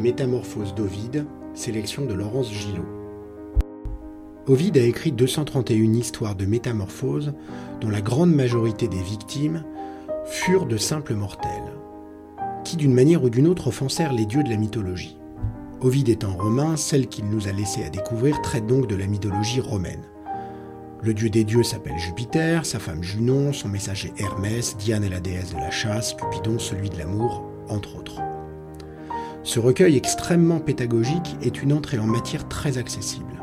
[0.00, 2.84] Métamorphose d'Ovide, sélection de Laurence Gillot.
[4.46, 7.32] Ovide a écrit 231 histoires de métamorphose
[7.80, 9.64] dont la grande majorité des victimes
[10.26, 11.72] furent de simples mortels,
[12.64, 15.18] qui d'une manière ou d'une autre offensèrent les dieux de la mythologie.
[15.80, 19.60] Ovide étant romain, celle qu'il nous a laissé à découvrir traite donc de la mythologie
[19.60, 20.02] romaine.
[21.02, 25.20] Le dieu des dieux s'appelle Jupiter, sa femme Junon, son messager Hermès, Diane est la
[25.20, 28.20] déesse de la chasse, Cupidon celui de l'amour, entre autres.
[29.46, 33.40] Ce recueil extrêmement pédagogique est une entrée en matière très accessible.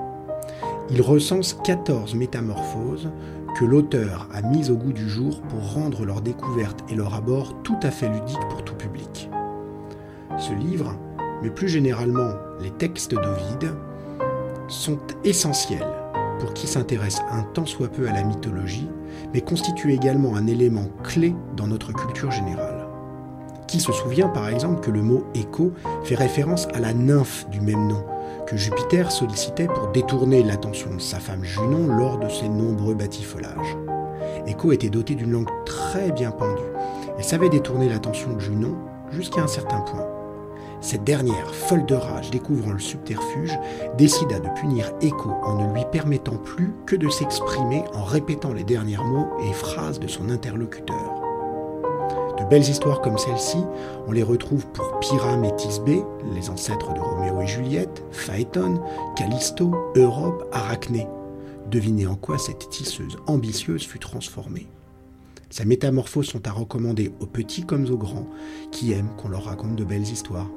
[0.89, 3.09] Il recense 14 métamorphoses
[3.57, 7.63] que l'auteur a mises au goût du jour pour rendre leur découverte et leur abord
[7.63, 9.29] tout à fait ludiques pour tout public.
[10.37, 10.93] Ce livre,
[11.41, 13.73] mais plus généralement les textes d'Ovide,
[14.67, 15.87] sont essentiels
[16.41, 18.89] pour qui s'intéresse un tant soit peu à la mythologie,
[19.33, 22.72] mais constituent également un élément clé dans notre culture générale.
[23.79, 27.87] Se souvient par exemple que le mot écho fait référence à la nymphe du même
[27.87, 28.05] nom,
[28.45, 33.75] que Jupiter sollicitait pour détourner l'attention de sa femme Junon lors de ses nombreux batifolages.
[34.47, 36.61] Écho était doté d'une langue très bien pendue
[37.19, 38.75] et savait détourner l'attention de Junon
[39.11, 40.07] jusqu'à un certain point.
[40.79, 43.57] Cette dernière, folle de rage, découvrant le subterfuge,
[43.97, 48.63] décida de punir Écho en ne lui permettant plus que de s'exprimer en répétant les
[48.63, 51.32] derniers mots et phrases de son interlocuteur.
[52.43, 53.59] De belles histoires comme celle-ci,
[54.05, 56.03] on les retrouve pour Pyram et Thisbé,
[56.35, 58.81] les ancêtres de Roméo et Juliette, Phaéton,
[59.15, 61.07] Callisto, Europe, Arachné.
[61.71, 64.67] Devinez en quoi cette tisseuse ambitieuse fut transformée.
[65.49, 68.27] Sa métamorphose sont à recommander aux petits comme aux grands,
[68.71, 70.49] qui aiment qu'on leur raconte de belles histoires.